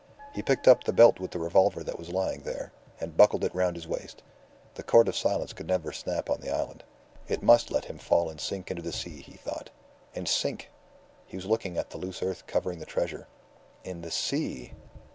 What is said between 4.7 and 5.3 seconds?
The cord of